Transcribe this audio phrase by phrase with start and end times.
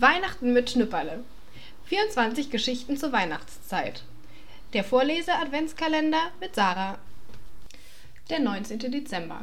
[0.00, 1.24] Weihnachten mit Schnüpperle.
[1.86, 4.04] 24 Geschichten zur Weihnachtszeit.
[4.72, 6.98] Der Vorlese-Adventskalender mit Sarah.
[8.30, 8.78] Der 19.
[8.78, 9.40] Dezember.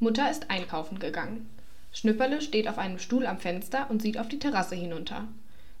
[0.00, 1.48] Mutter ist einkaufen gegangen.
[1.92, 5.28] Schnüpperle steht auf einem Stuhl am Fenster und sieht auf die Terrasse hinunter.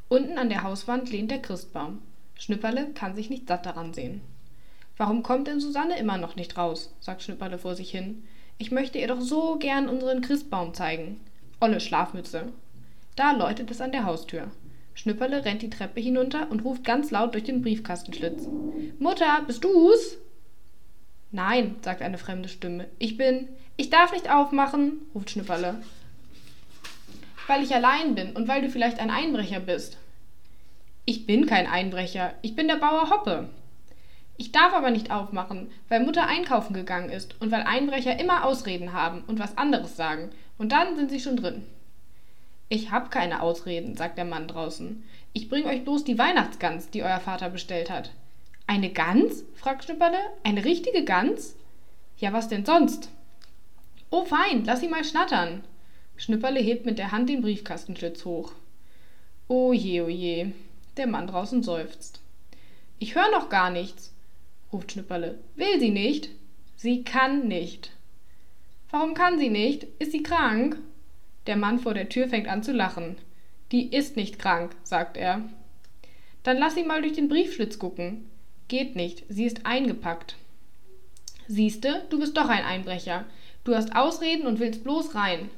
[0.08, 2.00] Unten an der Hauswand lehnt der Christbaum.
[2.36, 4.22] Schnüpperle kann sich nicht satt daran sehen.
[4.96, 6.94] Warum kommt denn Susanne immer noch nicht raus?
[7.00, 8.26] sagt Schnüpperle vor sich hin.
[8.56, 11.20] Ich möchte ihr doch so gern unseren Christbaum zeigen.
[11.60, 12.50] Olle Schlafmütze.
[13.16, 14.50] Da läutet es an der Haustür.
[14.94, 18.48] Schnüpperle rennt die Treppe hinunter und ruft ganz laut durch den Briefkastenschlitz.
[18.98, 20.16] Mutter, bist du's?
[21.30, 22.86] Nein, sagt eine fremde Stimme.
[22.98, 23.48] Ich bin.
[23.76, 25.82] Ich darf nicht aufmachen, ruft Schnüpperle.
[27.46, 29.98] Weil ich allein bin und weil du vielleicht ein Einbrecher bist.
[31.04, 33.50] Ich bin kein Einbrecher, ich bin der Bauer Hoppe.
[34.36, 38.92] Ich darf aber nicht aufmachen, weil Mutter einkaufen gegangen ist und weil Einbrecher immer Ausreden
[38.92, 41.64] haben und was anderes sagen, und dann sind sie schon drin.
[42.68, 45.04] Ich hab keine Ausreden, sagt der Mann draußen.
[45.32, 48.10] Ich bring euch bloß die Weihnachtsgans, die euer Vater bestellt hat.
[48.66, 49.44] Eine Gans?
[49.54, 50.18] fragt Schnipperle.
[50.42, 51.56] Eine richtige Gans?
[52.16, 53.10] Ja, was denn sonst?
[54.10, 55.64] Oh, fein, lass sie mal schnattern.
[56.16, 58.52] Schnipperle hebt mit der Hand den Briefkastenschlitz hoch.
[59.48, 60.52] O je, o je.
[60.96, 62.20] Der Mann draußen seufzt.
[62.98, 64.14] Ich hör noch gar nichts,
[64.72, 65.38] ruft Schnipperle.
[65.56, 66.30] Will sie nicht?
[66.76, 67.90] Sie kann nicht.
[68.90, 69.86] Warum kann sie nicht?
[69.98, 70.78] Ist sie krank?
[71.46, 73.16] Der Mann vor der Tür fängt an zu lachen.
[73.72, 75.42] Die ist nicht krank, sagt er.
[76.42, 78.30] Dann lass sie mal durch den Briefschlitz gucken.
[78.68, 80.36] Geht nicht, sie ist eingepackt.
[81.48, 83.24] Siehste, du bist doch ein Einbrecher.
[83.64, 85.50] Du hast Ausreden und willst bloß rein.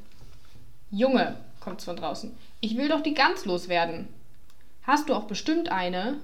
[0.91, 4.09] Junge, kommt's von draußen, ich will doch die Gans loswerden.
[4.85, 6.17] Hast du auch bestimmt eine?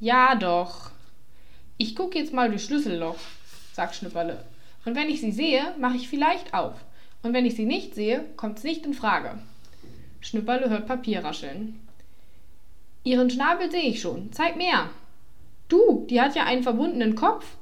[0.00, 0.90] Ja, doch.
[1.76, 3.18] Ich guck jetzt mal durch Schlüsselloch,
[3.72, 4.44] sagt Schnipperle.
[4.84, 6.74] Und wenn ich sie sehe, mache ich vielleicht auf.
[7.22, 9.38] Und wenn ich sie nicht sehe, kommt's nicht in Frage.
[10.20, 11.80] Schnüpperle hört Papier rascheln.
[13.04, 14.32] Ihren Schnabel sehe ich schon.
[14.32, 14.90] Zeig mehr.
[15.68, 17.56] Du, die hat ja einen verbundenen Kopf.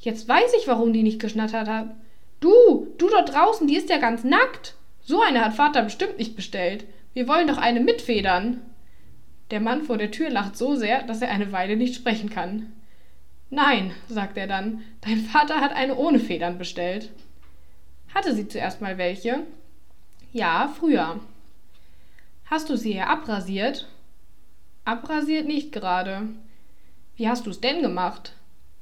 [0.00, 1.94] Jetzt weiß ich, warum die nicht geschnattert hat.
[2.40, 4.74] Du, du dort draußen, die ist ja ganz nackt.
[5.02, 6.84] So eine hat Vater bestimmt nicht bestellt.
[7.14, 8.60] Wir wollen doch eine mitfedern.
[9.50, 12.72] Der Mann vor der Tür lacht so sehr, dass er eine Weile nicht sprechen kann.
[13.50, 17.10] Nein, sagt er dann, dein Vater hat eine ohne Federn bestellt.
[18.14, 19.40] Hatte sie zuerst mal welche?
[20.32, 21.20] Ja, früher.
[22.46, 23.88] Hast du sie hier abrasiert?
[24.84, 26.28] Abrasiert nicht gerade.
[27.16, 28.34] Wie hast du's denn gemacht?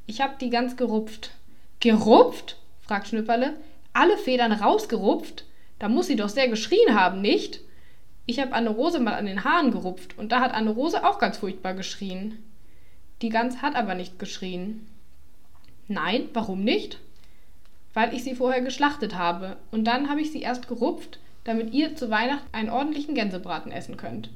[0.06, 1.32] Ich hab die ganz gerupft.
[1.78, 2.56] Gerupft?
[2.80, 3.54] fragt Schnüpperle.
[3.92, 5.44] Alle Federn rausgerupft?
[5.78, 7.60] Da muss sie doch sehr geschrien haben, nicht?
[8.26, 11.18] Ich hab Anne Rose mal an den Haaren gerupft und da hat Anne Rose auch
[11.18, 12.42] ganz furchtbar geschrien.
[13.22, 14.86] Die Gans hat aber nicht geschrien.
[15.88, 16.98] Nein, warum nicht?
[17.94, 21.96] Weil ich sie vorher geschlachtet habe, und dann habe ich sie erst gerupft, damit ihr
[21.96, 24.30] zu Weihnachten einen ordentlichen Gänsebraten essen könnt.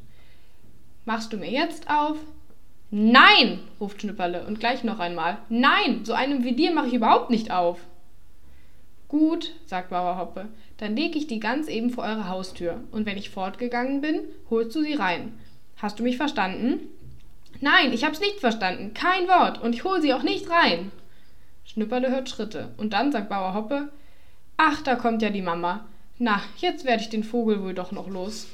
[1.05, 2.19] Machst du mir jetzt auf?
[2.91, 5.39] Nein, ruft Schnipperle und gleich noch einmal.
[5.49, 7.81] Nein, so einem wie dir mache ich überhaupt nicht auf.
[9.09, 10.49] Gut, sagt Bauer Hoppe,
[10.79, 14.21] dann leg ich die Gans eben vor eure Haustür, und wenn ich fortgegangen bin,
[14.51, 15.39] holst du sie rein.
[15.77, 16.81] Hast du mich verstanden?
[17.61, 20.91] Nein, ich hab's nicht verstanden, kein Wort, und ich hol sie auch nicht rein.
[21.65, 22.71] Schnüpperle hört Schritte.
[22.77, 23.91] Und dann sagt Bauer Hoppe,
[24.57, 25.87] ach, da kommt ja die Mama.
[26.19, 28.47] Na, jetzt werde ich den Vogel wohl doch noch los.